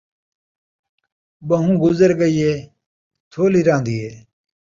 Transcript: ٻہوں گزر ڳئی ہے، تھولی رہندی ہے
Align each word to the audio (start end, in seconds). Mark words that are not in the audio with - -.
ٻہوں 1.47 1.73
گزر 1.83 2.11
ڳئی 2.19 2.35
ہے، 2.45 2.53
تھولی 3.31 3.61
رہندی 3.67 3.97
ہے 4.03 4.11